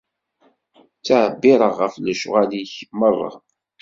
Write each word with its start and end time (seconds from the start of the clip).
Ttɛebbiṛeɣ 0.99 1.73
ɣef 1.81 1.95
lecɣal-ik 2.05 2.73
merra. 2.99 3.31